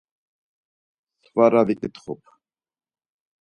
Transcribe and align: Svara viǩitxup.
Svara 1.27 1.61
viǩitxup. 1.67 2.21